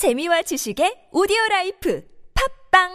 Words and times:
재미와 0.00 0.40
지식의 0.40 1.12
오디오 1.12 1.36
라이프 1.50 2.02
팝빵 2.72 2.88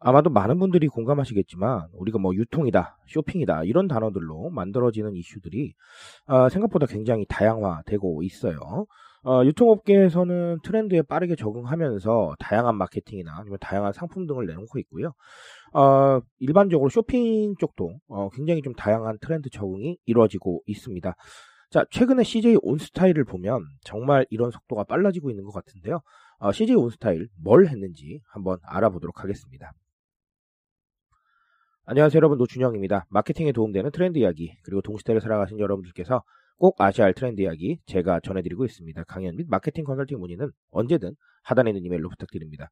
아마도 0.00 0.28
많은 0.28 0.58
분들이 0.58 0.88
공감하시겠지만 0.88 1.88
우리가 1.94 2.18
뭐 2.18 2.34
유통이다, 2.34 2.98
쇼핑이다 3.06 3.64
이런 3.64 3.88
단어들로 3.88 4.50
만들어지는 4.50 5.14
이슈들이 5.14 5.72
어, 6.26 6.50
생각보다 6.50 6.84
굉장히 6.84 7.24
다양화되고 7.26 8.22
있어요. 8.24 8.58
어, 9.26 9.42
유통업계에서는 9.44 10.58
트렌드에 10.62 11.00
빠르게 11.00 11.34
적응하면서 11.34 12.34
다양한 12.38 12.76
마케팅이나 12.76 13.38
아니면 13.38 13.58
다양한 13.60 13.94
상품 13.94 14.26
등을 14.26 14.46
내놓고 14.46 14.78
있고요. 14.80 15.14
어, 15.72 16.20
일반적으로 16.38 16.90
쇼핑 16.90 17.54
쪽도 17.56 17.98
어, 18.08 18.28
굉장히 18.30 18.60
좀 18.60 18.74
다양한 18.74 19.18
트렌드 19.20 19.48
적응이 19.48 19.96
이루어지고 20.04 20.62
있습니다. 20.66 21.14
자, 21.70 21.84
최근에 21.90 22.22
CJ 22.22 22.58
온스타일을 22.62 23.24
보면 23.24 23.64
정말 23.82 24.26
이런 24.28 24.50
속도가 24.50 24.84
빨라지고 24.84 25.30
있는 25.30 25.44
것 25.44 25.52
같은데요. 25.52 26.00
어, 26.38 26.52
CJ 26.52 26.76
온스타일 26.76 27.28
뭘 27.42 27.66
했는지 27.66 28.20
한번 28.28 28.58
알아보도록 28.62 29.22
하겠습니다. 29.22 29.72
안녕하세요 31.86 32.18
여러분 32.18 32.36
노준영입니다. 32.38 33.06
마케팅에 33.08 33.52
도움되는 33.52 33.90
트렌드 33.90 34.18
이야기 34.18 34.54
그리고 34.62 34.82
동시대를 34.82 35.20
살아가신 35.20 35.58
여러분들께서 35.58 36.22
꼭 36.58 36.80
아셔야 36.80 37.06
할 37.06 37.14
트렌드 37.14 37.40
이야기 37.40 37.78
제가 37.86 38.20
전해드리고 38.20 38.64
있습니다. 38.64 39.04
강연 39.04 39.36
및 39.36 39.46
마케팅 39.48 39.84
컨설팅 39.84 40.18
문의는 40.18 40.50
언제든 40.70 41.14
하단에 41.42 41.70
있는 41.70 41.84
이메일로 41.84 42.08
부탁드립니다. 42.08 42.70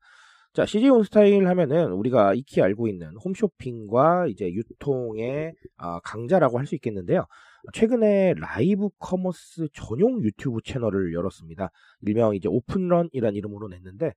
자, 0.54 0.66
CJ 0.66 0.90
온스타일 0.90 1.48
하면은 1.48 1.92
우리가 1.92 2.34
익히 2.34 2.60
알고 2.60 2.86
있는 2.86 3.16
홈쇼핑과 3.24 4.26
이제 4.28 4.52
유통의 4.52 5.54
아, 5.78 5.98
강자라고 6.00 6.58
할 6.58 6.66
수 6.66 6.74
있겠는데요. 6.74 7.24
최근에 7.72 8.34
라이브 8.36 8.88
커머스 8.98 9.68
전용 9.72 10.22
유튜브 10.22 10.58
채널을 10.64 11.14
열었습니다. 11.14 11.70
일명 12.02 12.34
이제 12.34 12.48
오픈런이라는 12.48 13.34
이름으로 13.36 13.68
냈는데 13.68 14.12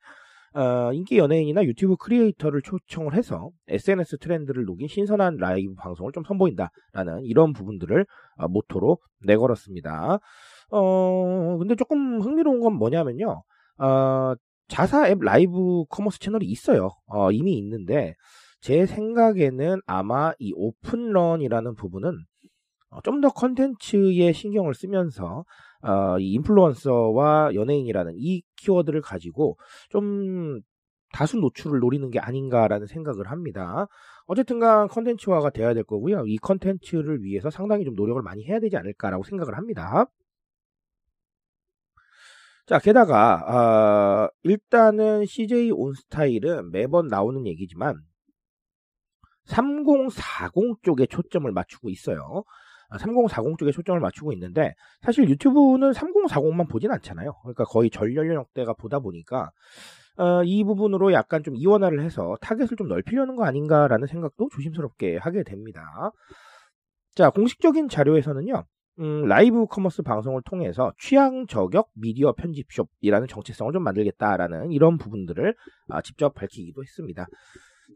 어, 0.56 0.94
인기 0.94 1.18
연예인이나 1.18 1.66
유튜브 1.66 1.98
크리에이터를 1.98 2.62
초청을 2.62 3.14
해서 3.14 3.50
SNS 3.68 4.20
트렌드를 4.20 4.64
녹인 4.64 4.88
신선한 4.88 5.36
라이브 5.36 5.76
방송을 5.76 6.14
좀 6.14 6.24
선보인다라는 6.24 7.24
이런 7.24 7.52
부분들을 7.52 8.06
어, 8.38 8.48
모토로 8.48 9.00
내걸었습니다. 9.26 10.20
어, 10.72 11.58
근데 11.58 11.76
조금 11.76 12.22
흥미로운 12.22 12.62
건 12.62 12.74
뭐냐면요. 12.76 13.44
어, 13.80 14.34
자사 14.70 15.10
앱 15.10 15.20
라이브 15.22 15.84
커머스 15.90 16.20
채널이 16.20 16.46
있어요. 16.46 16.90
어, 17.06 17.32
이미 17.32 17.58
있는데 17.58 18.16
제 18.62 18.86
생각에는 18.86 19.82
아마 19.86 20.32
이 20.40 20.54
오픈런이라는 20.56 21.76
부분은 21.76 22.18
어, 22.92 23.02
좀더 23.02 23.30
컨텐츠에 23.32 24.32
신경을 24.32 24.74
쓰면서 24.74 25.44
어, 25.86 26.18
이 26.20 26.34
인플루언서와 26.34 27.54
연예인이라는 27.54 28.16
이 28.18 28.42
키워드를 28.58 29.02
가지고 29.02 29.58
좀 29.90 30.62
다수 31.14 31.38
노출을 31.38 31.80
노리는 31.80 32.10
게 32.10 32.20
아닌가라는 32.20 32.88
생각을 32.88 33.30
합니다. 33.30 33.88
어쨌든간 34.26 34.88
컨텐츠화가 34.88 35.52
돼야 35.52 35.74
될 35.74 35.84
거고요. 35.84 36.26
이 36.26 36.38
컨텐츠를 36.38 37.24
위해서 37.24 37.50
상당히 37.50 37.86
좀 37.86 37.94
노력을 37.96 38.22
많이 38.22 38.44
해야 38.46 38.60
되지 38.60 38.76
않을까라고 38.78 39.24
생각을 39.24 39.56
합니다. 39.56 40.06
자, 42.66 42.80
게다가 42.80 44.26
어, 44.26 44.30
일단은 44.44 45.26
CJ 45.28 45.72
온스타일은 45.72 46.72
매번 46.72 47.08
나오는 47.08 47.46
얘기지만 47.46 48.02
3040 49.46 50.82
쪽에 50.82 51.06
초점을 51.06 51.50
맞추고 51.52 51.90
있어요. 51.92 52.44
3040 52.98 53.58
쪽에 53.58 53.72
초점을 53.72 54.00
맞추고 54.00 54.34
있는데 54.34 54.74
사실 55.02 55.30
유튜브는 55.30 55.92
3040만 55.92 56.70
보진 56.70 56.92
않잖아요. 56.92 57.34
그러니까 57.42 57.64
거의 57.66 57.90
전 57.90 58.14
연령대가 58.14 58.74
보다 58.74 59.00
보니까 59.00 59.52
어, 60.18 60.44
이 60.44 60.64
부분으로 60.64 61.12
약간 61.14 61.44
좀 61.44 61.56
이원화를 61.56 62.02
해서 62.02 62.38
타겟을 62.42 62.78
좀 62.78 62.88
넓히려는 62.88 63.36
거 63.36 63.46
아닌가라는 63.46 64.08
생각도 64.08 64.50
조심스럽게 64.54 65.18
하게 65.18 65.44
됩니다. 65.44 66.12
자, 67.16 67.30
공식적인 67.30 67.90
자료에서는요. 67.90 68.64
음, 69.00 69.26
라이브 69.26 69.66
커머스 69.66 70.04
방송을 70.04 70.42
통해서 70.46 70.94
취향 70.98 71.48
저격 71.48 71.90
미디어 71.96 72.32
편집숍이라는 72.34 73.28
정체성을 73.28 73.74
좀 73.74 73.84
만들겠다라는 73.84 74.72
이런 74.72 74.98
부분들을 74.98 75.54
아, 75.90 76.02
직접 76.02 76.34
밝히기도 76.34 76.82
했습니다. 76.82 77.28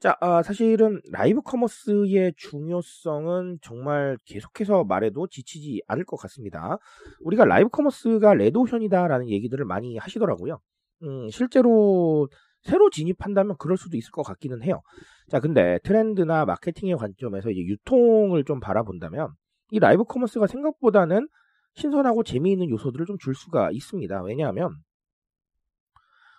자, 0.02 0.16
아, 0.22 0.42
사실은 0.44 1.02
라이브 1.12 1.42
커머스의 1.42 2.34
중요성은 2.38 3.60
정말 3.62 4.18
계속해서 4.26 4.86
말해도 4.86 5.28
지치지 5.28 5.82
않을 5.88 6.06
것 6.06 6.16
같습니다. 6.18 6.78
우리가 7.22 7.44
라이브 7.44 7.70
커머스가 7.70 8.34
레드오션이다라는 8.34 9.28
얘기들을 9.30 9.66
많이 9.66 9.98
하시더라고요. 9.98 10.60
음, 11.04 11.30
실제로 11.30 12.30
새로 12.62 12.90
진입한다면 12.90 13.58
그럴 13.58 13.78
수도 13.78 13.98
있을 13.98 14.12
것 14.12 14.24
같기는 14.24 14.64
해요. 14.64 14.82
자, 15.30 15.40
근데 15.42 15.80
트렌드나 15.84 16.46
마케팅의 16.46 16.96
관점에서 16.96 17.50
이제 17.50 17.62
유통을 17.62 18.46
좀 18.46 18.62
바라본다면 18.62 19.34
이 19.72 19.80
라이브 19.80 20.06
커머스가 20.06 20.48
생각보다는 20.48 21.28
신선하고 21.76 22.24
재미있는 22.24 22.70
요소들을 22.70 23.06
좀 23.06 23.18
줄 23.20 23.36
수가 23.36 23.70
있습니다. 23.72 24.24
왜냐하면 24.24 24.76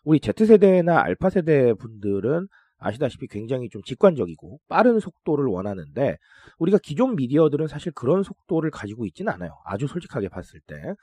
우리 0.05 0.19
Z세대나 0.21 1.03
알파세대 1.03 1.75
분들은 1.75 2.49
아시다시피 2.81 3.27
굉장히 3.29 3.69
좀 3.69 3.83
직관적이고 3.83 4.61
빠른 4.69 4.99
속도를 5.01 5.47
원하는데 5.47 6.17
우리가 6.59 6.79
기존 6.83 7.17
미디어들은 7.17 7.69
사실 7.69 7.93
그런 7.93 8.23
속도를 8.23 8.71
가지고 8.71 9.07
있지는 9.07 9.33
않아요. 9.33 9.53
아주 9.65 9.87
솔직하게 9.87 10.29
봤을 10.29 10.61
때 10.67 10.95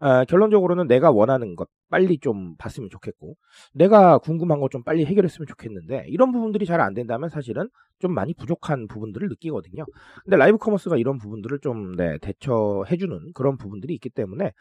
아, 0.00 0.24
결론적으로는 0.24 0.86
내가 0.88 1.10
원하는 1.10 1.56
것 1.56 1.68
빨리 1.90 2.18
좀 2.18 2.56
봤으면 2.56 2.90
좋겠고 2.90 3.36
내가 3.72 4.18
궁금한 4.18 4.60
것 4.60 4.66
좀 4.70 4.82
빨리 4.82 5.04
해결했으면 5.06 5.46
좋겠는데 5.46 6.06
이런 6.08 6.32
부분들이 6.32 6.66
잘 6.66 6.80
안 6.80 6.92
된다면 6.94 7.28
사실은 7.30 7.68
좀 8.00 8.12
많이 8.12 8.34
부족한 8.34 8.88
부분들을 8.88 9.28
느끼거든요. 9.28 9.84
근데 10.24 10.36
라이브 10.36 10.58
커머스가 10.58 10.96
이런 10.98 11.18
부분들을 11.18 11.60
좀 11.60 11.94
네, 11.96 12.18
대처해주는 12.18 13.32
그런 13.34 13.56
부분들이 13.56 13.94
있기 13.94 14.10
때문에 14.10 14.52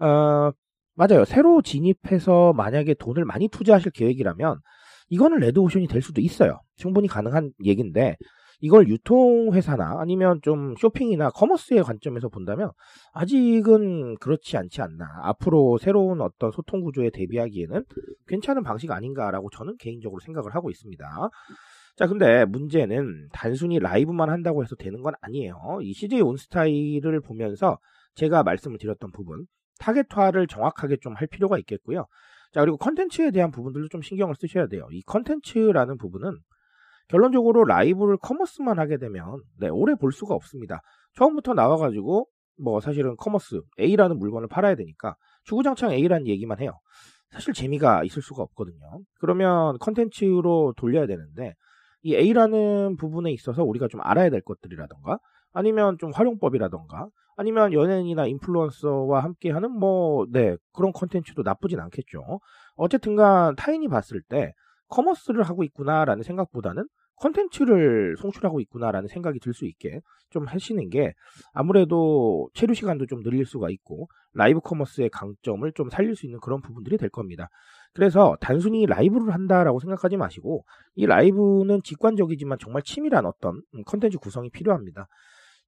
어, 0.00 0.52
맞아요. 0.96 1.24
새로 1.24 1.62
진입해서 1.62 2.52
만약에 2.52 2.94
돈을 2.94 3.24
많이 3.24 3.48
투자하실 3.48 3.92
계획이라면 3.92 4.60
이거는 5.08 5.38
레드오션이 5.38 5.86
될 5.88 6.02
수도 6.02 6.20
있어요. 6.20 6.60
충분히 6.76 7.08
가능한 7.08 7.52
얘기인데 7.64 8.16
이걸 8.60 8.88
유통회사나 8.88 10.00
아니면 10.00 10.40
좀 10.42 10.74
쇼핑이나 10.76 11.30
커머스의 11.30 11.82
관점에서 11.82 12.28
본다면 12.28 12.70
아직은 13.12 14.16
그렇지 14.16 14.56
않지 14.56 14.80
않나. 14.80 15.04
앞으로 15.22 15.76
새로운 15.78 16.20
어떤 16.22 16.50
소통 16.50 16.80
구조에 16.80 17.10
대비하기에는 17.10 17.84
괜찮은 18.26 18.62
방식 18.62 18.90
아닌가라고 18.90 19.50
저는 19.50 19.76
개인적으로 19.78 20.20
생각을 20.20 20.54
하고 20.54 20.70
있습니다. 20.70 21.04
자, 21.96 22.06
근데 22.06 22.44
문제는 22.46 23.28
단순히 23.32 23.78
라이브만 23.78 24.30
한다고 24.30 24.62
해서 24.64 24.74
되는 24.76 25.02
건 25.02 25.14
아니에요. 25.20 25.78
이 25.82 25.92
CJ 25.92 26.22
온스타일을 26.22 27.20
보면서 27.20 27.78
제가 28.14 28.42
말씀을 28.42 28.78
드렸던 28.78 29.12
부분, 29.12 29.46
타겟화를 29.78 30.46
정확하게 30.46 30.96
좀 31.02 31.14
할 31.14 31.28
필요가 31.28 31.58
있겠고요. 31.58 32.06
자, 32.54 32.60
그리고 32.60 32.76
컨텐츠에 32.76 33.32
대한 33.32 33.50
부분들도 33.50 33.88
좀 33.88 34.00
신경을 34.00 34.36
쓰셔야 34.38 34.68
돼요. 34.68 34.86
이 34.92 35.02
컨텐츠라는 35.02 35.98
부분은 35.98 36.38
결론적으로 37.08 37.64
라이브를 37.64 38.16
commerce만 38.16 38.78
하게 38.78 38.96
되면 38.96 39.42
네, 39.58 39.68
오래 39.68 39.94
볼 39.96 40.12
수가 40.12 40.34
없습니다. 40.34 40.80
처음부터 41.16 41.52
나와가지고 41.54 42.28
뭐 42.62 42.80
사실은 42.80 43.16
commerce 43.16 43.60
A라는 43.80 44.18
물건을 44.18 44.46
팔아야 44.46 44.76
되니까 44.76 45.16
주구장창 45.42 45.90
A라는 45.90 46.28
얘기만 46.28 46.60
해요. 46.60 46.78
사실 47.30 47.52
재미가 47.52 48.04
있을 48.04 48.22
수가 48.22 48.44
없거든요. 48.44 49.00
그러면 49.18 49.76
컨텐츠로 49.80 50.74
돌려야 50.76 51.06
되는데 51.06 51.54
이 52.02 52.14
A라는 52.14 52.96
부분에 52.96 53.32
있어서 53.32 53.64
우리가 53.64 53.88
좀 53.88 54.00
알아야 54.02 54.30
될 54.30 54.40
것들이라던가 54.42 55.18
아니면 55.54 55.96
좀 55.98 56.10
활용법이라던가 56.12 57.08
아니면 57.36 57.72
연예인이나 57.72 58.26
influencer와 58.26 59.24
함께하는 59.24 59.70
뭐, 59.72 60.26
네, 60.30 60.56
그런 60.72 60.92
컨텐츠도 60.92 61.42
나쁘진 61.42 61.80
않겠죠. 61.80 62.40
어쨌든간 62.76 63.56
타인이 63.56 63.88
봤을 63.88 64.22
때 64.28 64.52
commerce를 64.88 65.42
하고 65.42 65.64
있구나라는 65.64 66.22
생각보다는 66.22 66.86
컨텐츠를 67.16 68.16
송출하고 68.18 68.60
있구나라는 68.60 69.08
생각이 69.08 69.38
들 69.40 69.52
수 69.54 69.66
있게 69.66 70.00
좀 70.30 70.46
하시는 70.46 70.90
게 70.90 71.14
아무래도 71.52 72.48
체류 72.54 72.74
시간도 72.74 73.06
좀 73.06 73.22
늘릴 73.22 73.46
수가 73.46 73.70
있고 73.70 74.08
live 74.32 74.60
commerce의 74.60 75.10
강점을 75.10 75.70
좀 75.74 75.90
살릴 75.90 76.16
수 76.16 76.26
있는 76.26 76.40
그런 76.40 76.60
부분들이 76.60 76.98
될 76.98 77.08
겁니다. 77.08 77.48
그래서 77.92 78.36
단순히 78.40 78.86
라이브를 78.86 79.32
한다라고 79.32 79.78
생각하지 79.80 80.16
마시고 80.16 80.64
이 80.96 81.06
라이브는 81.06 81.80
직관적이지만 81.84 82.58
정말 82.60 82.82
치밀한 82.82 83.26
어떤 83.26 83.62
컨텐츠 83.86 84.18
구성이 84.18 84.50
필요합니다. 84.50 85.06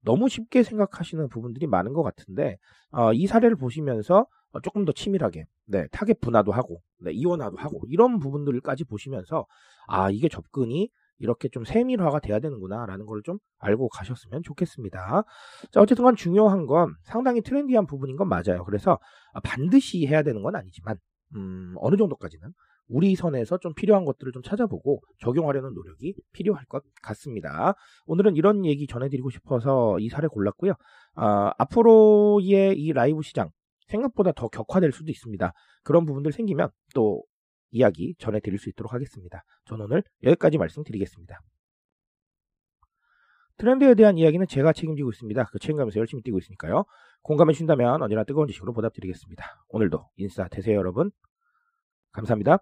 너무 0.06 0.28
쉽게 0.30 0.62
생각하시는 0.62 1.28
부분들이 1.28 1.66
많은 1.66 1.92
것 1.92 2.02
같은데 2.02 2.56
어, 2.92 3.12
이 3.12 3.26
사례를 3.26 3.56
보시면서 3.56 4.26
어, 4.52 4.60
조금 4.62 4.86
더 4.86 4.92
치밀하게 4.92 5.44
네, 5.66 5.86
타겟 5.92 6.14
분화도 6.20 6.52
하고 6.52 6.80
네, 7.00 7.12
이원화도 7.12 7.56
하고 7.58 7.82
이런 7.88 8.18
부분들까지 8.18 8.84
보시면서 8.84 9.46
아 9.88 10.10
이게 10.10 10.28
접근이 10.28 10.88
이렇게 11.18 11.48
좀 11.48 11.64
세밀화가 11.64 12.20
돼야 12.20 12.38
되는구나라는 12.40 13.04
걸 13.06 13.22
좀 13.24 13.38
알고 13.58 13.88
가셨으면 13.88 14.42
좋겠습니다. 14.42 15.24
자 15.72 15.80
어쨌든 15.80 16.04
간 16.04 16.14
중요한 16.16 16.66
건 16.66 16.94
상당히 17.02 17.40
trendy한 17.42 17.86
부분인 17.86 18.16
건 18.16 18.28
맞아요. 18.28 18.64
그래서 18.64 18.98
반드시 19.42 20.06
해야 20.06 20.22
되는 20.22 20.42
건 20.42 20.54
아니지만 20.56 20.96
음, 21.34 21.74
어느 21.78 21.96
정도까지는 21.96 22.52
우리 22.88 23.16
선에서 23.16 23.58
좀 23.58 23.74
필요한 23.74 24.04
것들을 24.04 24.32
좀 24.32 24.42
찾아보고 24.42 25.02
적용하려는 25.18 25.74
노력이 25.74 26.14
필요할 26.32 26.64
것 26.66 26.84
같습니다. 27.02 27.74
오늘은 28.06 28.36
이런 28.36 28.64
얘기 28.64 28.86
전해드리고 28.86 29.30
싶어서 29.30 29.98
이 29.98 30.08
사례 30.08 30.28
골랐고요. 30.28 30.74
아, 31.14 31.52
앞으로의 31.58 32.78
이 32.78 32.92
라이브 32.92 33.22
시장 33.22 33.50
생각보다 33.88 34.32
더 34.32 34.48
격화될 34.48 34.92
수도 34.92 35.10
있습니다. 35.10 35.52
그런 35.82 36.06
부분들 36.06 36.32
생기면 36.32 36.70
또 36.94 37.22
이야기 37.70 38.14
전해드릴 38.18 38.58
수 38.58 38.68
있도록 38.70 38.92
하겠습니다. 38.92 39.42
저는 39.66 39.86
오늘 39.86 40.02
여기까지 40.22 40.58
말씀드리겠습니다. 40.58 41.40
트렌드에 43.58 43.94
대한 43.94 44.18
이야기는 44.18 44.46
제가 44.48 44.72
책임지고 44.72 45.10
있습니다. 45.10 45.44
그 45.44 45.58
책임감에서 45.58 45.98
열심히 45.98 46.22
뛰고 46.22 46.38
있으니까요. 46.38 46.84
공감해 47.22 47.52
주신다면 47.52 48.02
언제나 48.02 48.24
뜨거운 48.24 48.48
지식으로 48.48 48.72
보답드리겠습니다. 48.74 49.44
오늘도 49.68 50.10
인싸 50.16 50.46
되세요 50.48 50.76
여러분. 50.76 51.10
감사합니다. 52.12 52.58